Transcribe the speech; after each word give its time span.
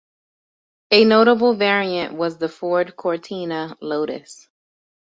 A 0.89 1.05
notable 1.05 1.53
variant 1.53 2.15
was 2.15 2.39
the 2.39 2.49
Ford 2.49 2.95
Cortina 2.95 3.77
Lotus. 3.81 4.49